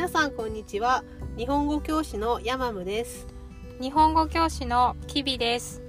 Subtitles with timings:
[0.00, 1.04] 皆さんこんにちは。
[1.36, 3.26] 日本語教師のヤマムです。
[3.82, 5.82] 日本語教師のキビです。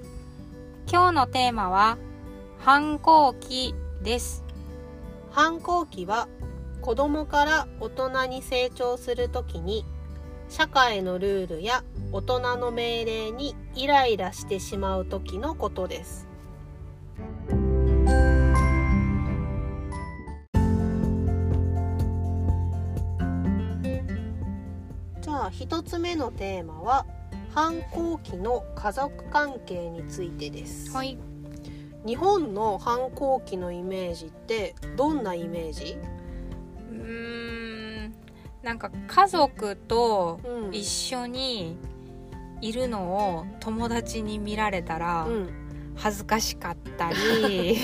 [0.85, 1.97] 今日のテーマは
[2.59, 4.43] 反抗期です。
[5.29, 6.27] 反抗期は
[6.81, 9.85] 子供から大人に成長するときに
[10.49, 16.27] 社会のルールや大人の命令にイライラしてしまう時のことです
[25.51, 27.05] じゃあ一つ目のテーマは
[27.53, 31.17] 反抗期の家族関係についてです、はい。
[32.05, 35.97] 日本の反抗期のイメージってどんなイメージ？
[36.91, 38.15] うーん。
[38.63, 40.73] なんか家族とうん。
[40.73, 41.77] 一緒に
[42.61, 45.93] いるのを友達に見られたらうん。
[45.95, 47.77] 恥ずかしかったり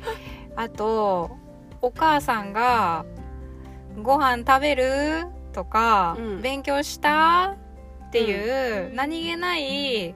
[0.54, 1.30] あと
[1.80, 3.04] お母さんが
[4.02, 5.26] 「ご飯食べる?」
[5.56, 6.42] とか、うん。
[6.42, 7.56] 勉強した?」
[8.08, 10.14] っていう、何気ない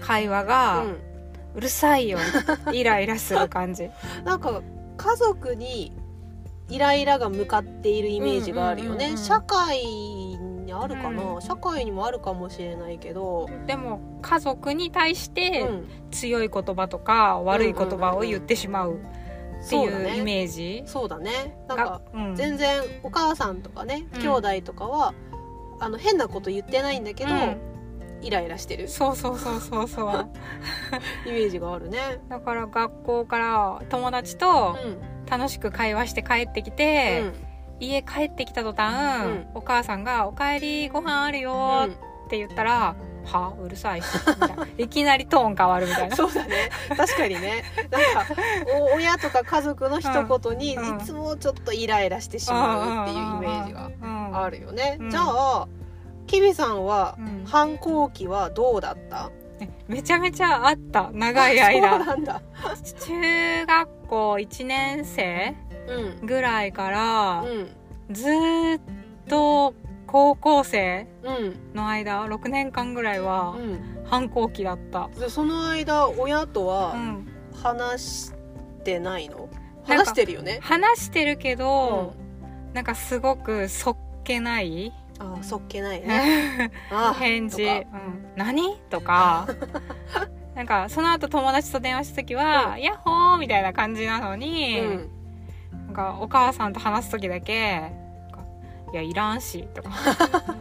[0.00, 0.84] 会話が、
[1.54, 2.18] うるさいよ
[2.72, 3.88] イライラする感じ。
[4.24, 4.62] なんか
[4.96, 5.92] 家族に
[6.68, 9.18] イライラが向かっているイメージがあるよね、うんうんうんうん。
[9.18, 11.42] 社会にあるかな、うん。
[11.42, 18.98] 社会にもあるかもしれないけど、でも家族に対しうてん、強い言葉とか悪い言葉を言ってしまう
[19.64, 20.82] っていうイメージ？
[20.86, 21.56] そうだね。
[21.68, 22.34] なんがか、うん。
[22.36, 24.20] 全然お母さんとかね、うん。
[24.20, 25.14] 兄弟とかは
[25.80, 27.56] あの変なこと言ってないんだけど、うん。
[28.22, 28.88] イライラしてる。
[28.88, 30.28] そうそうそうそうそう。
[31.26, 32.20] イメージがあるね。
[32.28, 34.76] だから学校から友達うとん。
[35.30, 37.22] 楽しく会話して帰ってきて、
[37.80, 39.46] 家帰ってきた途端、うん。
[39.54, 41.88] お母さんが「おかえりご飯あるよ」
[42.26, 44.02] って言ったら「はうるさい。
[44.02, 44.66] し」みたいな。
[44.78, 46.16] いきなりトーン変わるみたいな。
[46.16, 46.70] そうだね。
[46.96, 47.64] 確かにね。
[47.90, 48.34] なんか
[48.78, 50.98] お親とか家族の一言にいうん。
[50.98, 53.90] つもちょっとイライラしてしまうっていうイメージが
[54.42, 55.10] あるよね、うん。
[55.10, 55.68] じゃあ
[56.26, 57.44] キビさんはうん。
[57.46, 59.30] 反抗期はどうだった？
[59.86, 61.10] めちゃめちゃあった。
[61.12, 62.40] 長いそう間なんだ。
[63.06, 65.54] 中学校1年生
[66.20, 66.26] うん。
[66.26, 67.68] ぐらいからうん。
[68.10, 68.80] ずーっ
[69.28, 69.74] と
[70.12, 71.74] 高校生うん。
[71.74, 74.04] の間6年間ぐらいはうん。
[74.04, 77.26] 反抗期だった、でその間親とうはん、
[77.62, 78.32] 話し
[78.84, 79.48] てないの、
[79.84, 80.58] 話してるよね？
[80.60, 82.14] 話してるけうど
[82.70, 84.92] ん、なんかすごくそっけない。
[85.18, 86.70] ああそっけないね。
[87.18, 87.88] 返事「とか。
[87.94, 89.46] うん、何?」とか。
[90.54, 95.10] なんかその後友達と電話した時は「ヤッホー!」みたいな感じなのに、うん。
[95.86, 97.96] なんかお母さんと話す時だけなんか
[98.92, 99.90] 「いやいらんし」とか「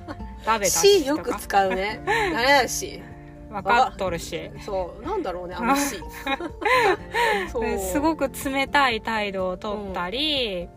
[0.46, 2.02] 食べたし」しよく使うね。
[2.06, 3.02] 誰だし。
[3.50, 4.50] 分かっとるし。
[4.66, 6.02] そうなんだろうねあのし。
[7.52, 7.64] そう。
[7.64, 10.70] ですごく冷たい態度をとったり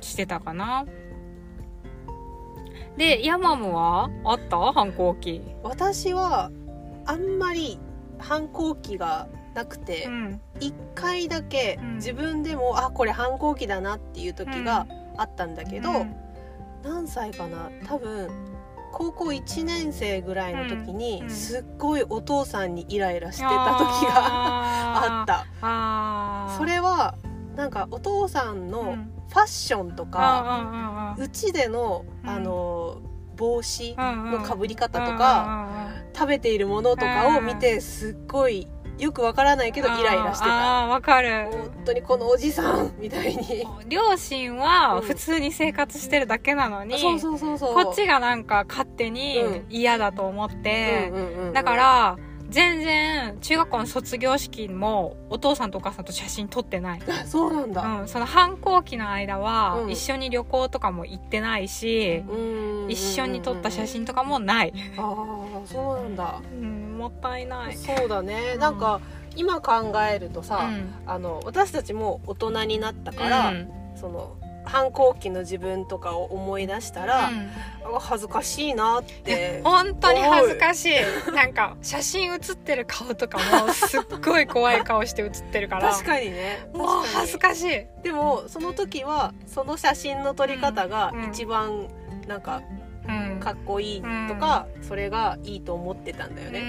[0.00, 0.86] してたかな、
[2.96, 4.72] でヤマムはあった？
[4.72, 5.42] 反抗期。
[5.62, 6.50] 私は
[7.04, 7.78] あんまり
[8.18, 10.40] 反抗期がなくてうん。
[10.60, 11.94] 一、回だけうん。
[11.96, 14.86] 自分でも、あこれ反抗期だなっていう時が
[15.18, 16.16] あったんだけど、うん
[16.84, 17.70] 何歳かな？
[17.86, 18.28] 多分
[18.92, 21.30] 高校1年生ぐらいの時に、うんうん。
[21.30, 26.56] すっごいお父さんにイライラしてた時がああった。
[26.58, 27.16] それは
[27.56, 29.10] なんかお父さんのうん。
[29.26, 32.30] ファッションとか、あうちでの、うん。
[32.30, 33.00] あの
[33.36, 38.68] 帽子のかぶり方ととか、食べているものとかを見てすっごい
[38.98, 40.84] よくわからないけどイライラしてた。
[40.84, 41.48] あーわかる。
[41.50, 43.66] 本当にこのおじさんみたいに。
[43.88, 47.74] 両親は普通に生活してるだけなのに、そうそうそうそう。
[47.84, 49.66] こっちがなんか勝手にうん。
[49.68, 51.52] 嫌だと思って、うんうんうんうん。
[51.52, 52.18] だから
[52.50, 59.90] 全然中学校の卒業式もお父さんとお母さんと写真撮ってない、あそうなんだ、うん、その反抗期の間はうん。
[59.90, 66.40] 一緒に旅行とかも行ってないし、うん一緒に撮った写真とかもない、ああそうなんだ。
[66.52, 68.60] うん、もったいない、そうだね、うん。
[68.60, 69.00] なんか
[69.36, 70.92] 今考えるとさ、うん。
[71.06, 73.68] あの私たちも大人になったから、うん。
[73.96, 74.36] その
[74.74, 77.94] 反抗期の自分とかを思い出したら、うん。
[77.96, 79.60] あ恥ずかしいなって。
[79.62, 81.32] 本当に恥ずかしい。
[81.32, 85.92] なんか写真写ってる顔とかもすっごい怖い顔して写ってるから。
[85.92, 86.68] 確かにね。
[86.74, 87.86] もう恥ずかしい。
[88.02, 91.30] でもその時はその写真の撮り方がうん。
[91.30, 91.86] 一番
[92.26, 92.60] なんか
[93.06, 93.38] うん。
[93.38, 96.62] かっこいいとか、それがいいと思ってたんだようね、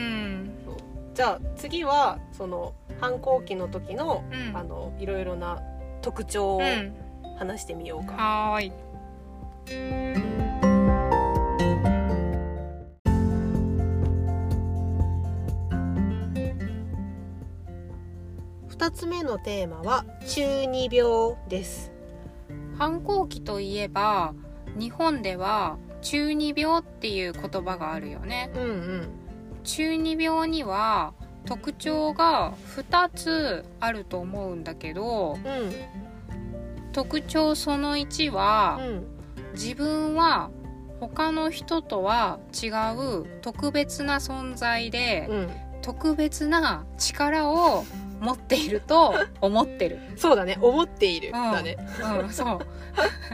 [1.16, 4.56] じゃあ次はその反抗期の時のうん。
[4.56, 5.60] あのいろいろな
[6.04, 6.94] 特徴をうん
[7.38, 8.72] 話してみようか、はーい。
[18.70, 21.92] 2つ目のテーマは中二病です。
[22.78, 24.34] 反抗期といえば
[24.78, 28.52] 日本では中二病っていう言葉があるよね。
[28.56, 29.08] うんうん。
[29.64, 31.14] 中二病には
[31.46, 36.05] 特徴が2つあると思うんだけどうん
[36.96, 39.06] 特徴その1はうん。
[39.54, 40.50] 自分は
[41.00, 45.50] 他の人とは違う特別な存在でうん。
[45.82, 47.84] 特別な力を
[48.22, 50.00] 持っていると 思ってる。
[50.16, 50.58] そうだね。
[50.62, 51.28] 思っている。
[51.28, 51.52] うん。
[51.52, 51.76] だね。
[52.24, 52.60] うん、そう。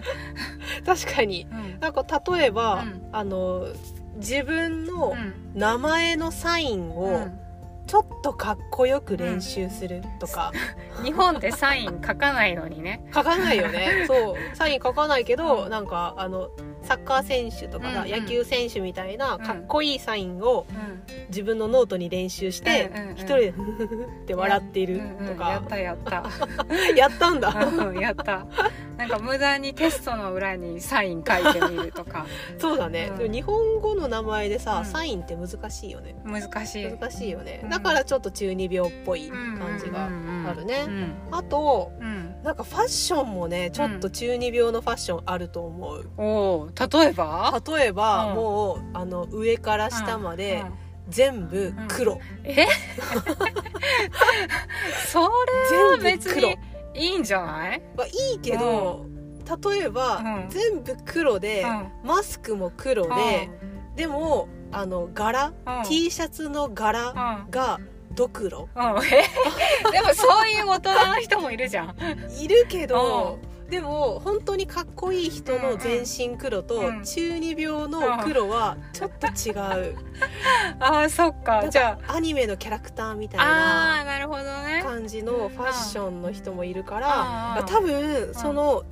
[0.83, 1.47] 確かに。
[1.49, 1.79] うん。
[1.79, 2.03] なんか
[2.33, 3.09] 例えば、うん。
[3.11, 3.67] あの
[4.15, 5.33] 自分のうん。
[5.53, 7.39] 名前のサインうをん
[7.91, 10.53] ちょっとかっこよく練習するとか、
[11.03, 13.05] 日本でサイン書かないのにね。
[13.13, 14.05] 書かないよね。
[14.07, 14.55] そう。
[14.55, 15.69] サイン書かないけど、うん。
[15.69, 16.51] なんかあの
[16.83, 18.19] サッカー選手とかさ、うんうん。
[18.21, 19.43] 野球選手みたいなうん。
[19.43, 21.01] かっこいいサインをうん。
[21.29, 23.15] 自分のノートに練習して、うんうんうん。
[23.15, 26.23] 一人でフフフって笑っているうんうんとかやっ、たやった。
[26.95, 27.49] やったんだ。
[27.49, 28.45] うんやった。
[28.97, 32.25] なんか無駄にテストの裏にサイン書いてみるとか。
[32.59, 33.31] そうだね、うん。
[33.31, 34.85] 日本語の名前でさ、うん。
[34.85, 36.15] サインって難しいよね。
[36.23, 36.87] 難しい。
[36.87, 37.69] 難しいよね、うん。
[37.69, 40.85] だからちょっと中二病っぽい感じがあるね。
[40.87, 41.13] うん。
[41.31, 47.61] あとうんなんかファッションもねちょっと中二病のファッションあると思う、おお例えば？
[47.77, 48.35] 例えば、うん。
[48.35, 50.73] もうあの上から下までうん。
[51.09, 52.67] 全部黒、え？
[55.07, 56.57] それは全別に
[56.93, 57.81] いいんじゃない？
[57.97, 59.05] まあ、いいけど、
[59.71, 60.45] 例えば、うん。
[60.49, 61.65] 全部黒で、
[62.03, 63.49] マスクも黒で、
[63.95, 65.83] でもあの柄、うん。
[65.83, 67.79] T シャツの柄が
[68.15, 68.83] ドクロ、うん。
[69.91, 71.95] でもそういう大人の人もいるじゃん。
[72.39, 77.03] いるけど、でも本当にかっこいい人の全身黒と、うん。
[77.03, 79.95] 中二病の黒はちょっと違う、
[80.79, 81.67] あーそっか。
[81.69, 87.01] じゃかアニメのキャラクターみたいああな感じのファッションの人もいるかうん。
[87.01, 88.83] ら、多分その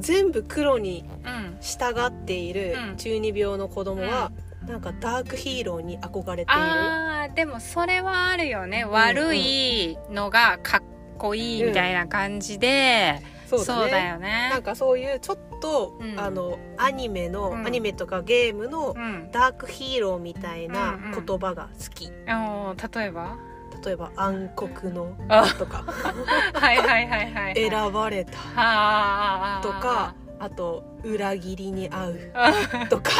[0.00, 1.56] 全部黒にうん。
[1.60, 2.96] 従っているうん。
[2.96, 4.32] 中二病の子供は、
[4.68, 6.50] なんかダークヒーローに憧れている。
[6.54, 10.82] あーでもそれはあるよね、ん悪いのがかっ
[11.18, 14.48] こいいみたいな感じで、そうそうだだねよね。
[14.50, 16.18] なんかそういうちょっと、うん。
[16.20, 17.66] あのアニメの、うん。
[17.66, 19.30] アニメとかゲームのうん。
[19.32, 21.24] ダークヒーローみたいなうんうん。
[21.26, 23.36] 言葉が好き、おー例えば？
[23.84, 25.46] 例えば暗黒のあ。
[25.58, 25.84] とか。
[26.54, 28.32] はいはいはいはい 選ばれた。
[28.38, 30.14] はとか
[30.44, 32.52] あと裏切りに遭うあ
[32.90, 33.10] とか。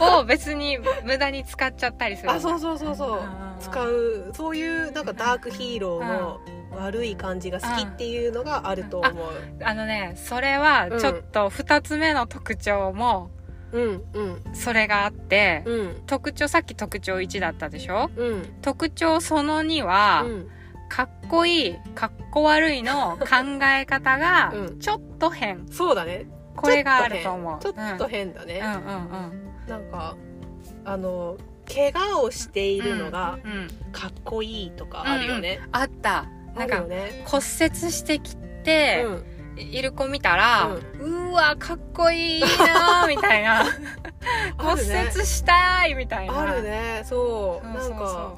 [0.20, 3.20] を別に無駄に使っちゃったりするあそうそうそうそう。
[3.60, 6.40] 使うそういうなんかダークヒーローの
[6.76, 9.14] 悪い感じが好きっていうのがあると思う。
[9.62, 13.30] あのねそれはちょっと2つ目の特徴も
[13.72, 14.54] うんうん。
[14.54, 16.02] それがあって、うん。
[16.06, 18.10] 特徴さっき特徴1だったでしょ？
[18.16, 18.58] うん。
[18.62, 20.48] 特徴その2は、うん。
[20.88, 23.26] かっこいいかっこ悪いの考
[23.64, 24.78] え方がうん。
[24.78, 25.66] ちょっと変。
[25.70, 26.26] そうだね
[26.60, 27.58] これがあると思う。
[27.60, 28.72] ちょっと変だね、うん。
[28.72, 30.16] うんうんなんか
[30.84, 31.36] あの
[31.72, 33.38] 怪我をしているのが
[33.92, 36.26] かっこいいとかあるよね、あった。
[36.56, 37.22] なんかよね。
[37.26, 39.04] 骨折してきて、
[39.56, 43.60] いる子見たら、うわかっこいいなーみたいな。
[44.56, 46.40] あ骨折したいみたいな。
[46.40, 47.02] あるね。
[47.04, 47.66] そう。
[47.66, 48.32] なんか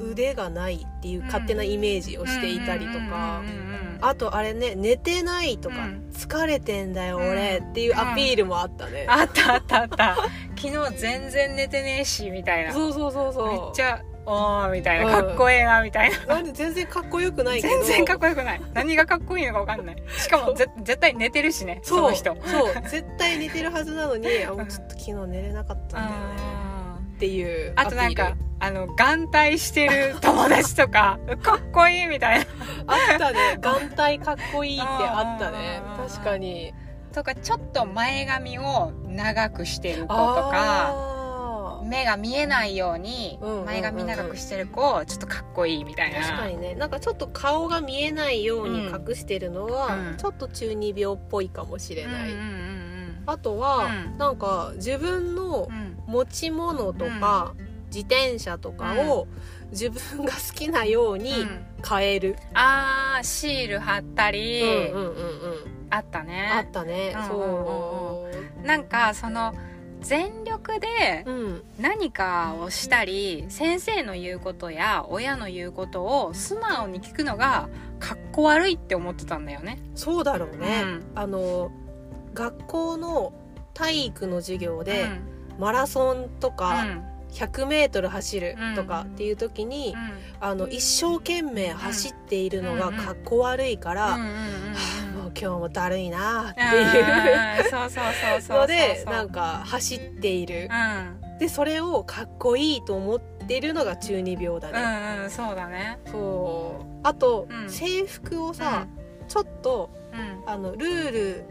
[0.00, 3.42] 腕がないっていう勝手なイメージをしていたりとか
[4.00, 6.04] あとあれね寝てないとか、うん。
[6.12, 7.30] 疲れてんだようん。
[7.30, 10.16] 俺っていうアピールもあったね、あったあったあった。
[10.56, 12.72] 昨日全然寝てねえしみたいな。
[12.72, 13.48] そうそうそうそう。
[13.48, 15.06] めっちゃおーみたいな。
[15.06, 15.26] うん。
[15.26, 16.26] かっこええなみたいな。
[16.26, 17.74] なんで全然かっこよくないけど。
[17.84, 18.60] 全然かっこよくない。
[18.72, 19.96] 何がかっこいいのか分かんない。
[20.18, 22.36] しかもぜ絶対寝てるしねその人。
[22.46, 22.74] そう。
[22.88, 26.16] 絶対寝てるはずなのにあもうちょっと昨日寝れなかったんだよね。
[26.38, 32.46] あっていうーあとなんかあの眼帯してる 友達とかかっこいいみたいな。
[32.86, 33.58] あったね。
[33.60, 35.82] 眼帯かっこいいってあったね。
[36.08, 36.72] 確かに。
[37.12, 46.20] とかちょっと前髪を長くしてる子とか目が見えないように前髪長くしてる子ちょっとかっこいいみたいな。
[46.22, 46.74] 確かにね。
[46.74, 50.16] なんかちょっと顔が見えないように隠してるのは、うん。
[50.16, 52.94] ちょっと中二病っぽいかもしれない、うんうんうん
[53.26, 54.18] あとは、うん。
[54.18, 55.68] なんか自分の
[56.06, 57.54] 持ち物とか、
[57.94, 59.28] 自転車とかを
[59.70, 61.66] 自分が好きなようにうん。
[61.86, 65.16] 変える、あーシール貼ったり、うんうんうんうん。
[65.90, 66.50] あったね。
[66.50, 68.28] あったね、うんそ
[68.64, 69.54] なんかその
[70.00, 77.68] 全力でう、うん、何かをしたり先生の言うことや親の言うことを素直に聞くのが
[78.00, 79.78] かっこ悪いって思ってたんだよね。
[79.94, 81.04] そうだろうね、うん。
[81.14, 81.70] あの
[82.32, 83.34] 学校の
[83.74, 85.34] 体育の授業で、うん。
[85.58, 89.94] マラソンとうか、ん 100m 走るとかっていう時に、
[90.40, 95.22] あの一生懸命走っているのがかっこ悪いから、うんうんうんうん。
[95.24, 100.68] もう今日もだるいなっていううんそうそうそうそう のでなんか走っている。
[100.70, 101.38] うん。
[101.38, 105.98] でそれをかっこいいと思ってるのが中二病だうね、んうんそうだね。
[106.06, 106.84] そう。
[107.02, 107.68] あと、うん。
[107.68, 108.86] 制服をさ、
[109.26, 110.48] ちょっとうん。
[110.48, 111.44] あのルール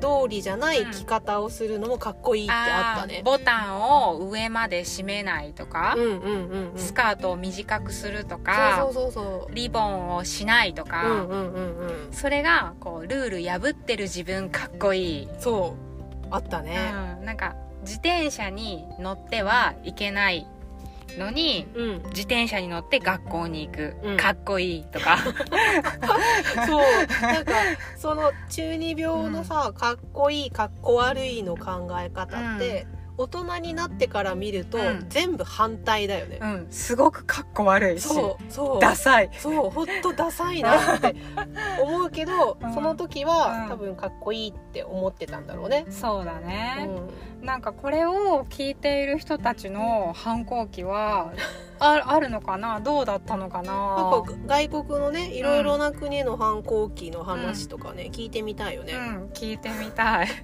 [0.00, 3.20] 通りじゃない着方をするのもかっこいいってあったね。
[3.22, 6.78] ー、ボタンを上まで締めないとかうん、うんうんうん。
[6.78, 9.54] スカートを短くするとかそうそうそうそう。
[9.54, 12.12] リボンをしないとか、うんうんうんうん。
[12.12, 15.74] それがこうルール破ってる自分かっこいい、そ
[16.22, 16.26] う。
[16.30, 16.92] あったね。
[17.18, 20.46] うん、なんか自転車に乗ってはいけない
[21.18, 24.16] のにうん、自転車に乗って学校に行く、うん。
[24.16, 25.18] かっこいいとか。
[26.66, 27.22] そう。
[27.22, 27.52] なんか
[27.96, 32.86] その中二病のさ、かっこいいかっこ悪いの考え方って、
[33.18, 35.06] 大人になってから見ると、うん。
[35.08, 36.66] 全部反対だよね、うん。
[36.70, 38.08] すごくかっこ悪いし。
[38.08, 38.80] そうそう。
[38.80, 39.30] ダサい。
[39.38, 41.16] そうほんとダサいなって
[41.82, 42.74] 思うけど、うん。
[42.74, 43.68] その時は、うん。
[43.70, 46.88] 多分かっこいいって思ってたんだろうね、そうだうね、
[47.42, 51.32] ん、なんかこれを聞いている人たちの反抗期は
[51.78, 52.80] ああるのかな？
[52.80, 53.72] どうだったのかな？
[53.72, 59.30] なんか外国のねいろいろな国の反抗期の話とかね、聞いてみたいよね、うん。
[59.34, 60.28] 聞いてみたい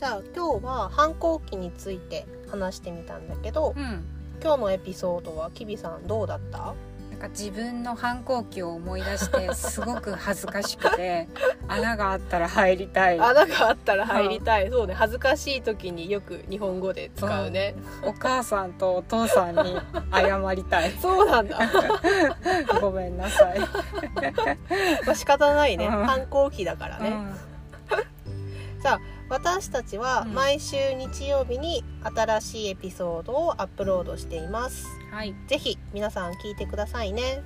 [0.00, 4.02] じゃあ今日は反抗期について話してみたんだけどうん。
[4.42, 6.74] 今日のエピソードはきびさんどうだった？
[7.10, 11.28] なんか自分の反抗期を思い出してすごく恥ずかしくて
[11.68, 13.20] 穴があったら入りたい。
[13.20, 19.76] 穴があったら入りたい、そうね恥ずかしい時によく日本語で使うね、お母さんとお父さんに
[20.10, 20.92] 謝りたい。
[21.02, 21.58] そうなんだ。
[22.80, 23.58] ごめんなさい、
[25.04, 26.06] まあ仕方ないね、うん。
[26.06, 27.12] 反抗期だからね、
[28.82, 30.34] さあ私たちはうん。
[30.34, 34.86] 毎週日曜日に新しいエピソードをアップロードしています。
[34.86, 35.34] うんはい。
[35.48, 37.42] ぜひ皆さん聞いてくださいね